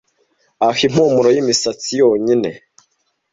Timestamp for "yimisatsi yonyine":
1.35-2.49